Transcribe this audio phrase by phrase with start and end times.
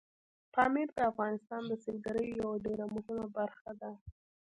[0.53, 3.91] پامیر د افغانستان د سیلګرۍ یوه ډېره مهمه برخه ده.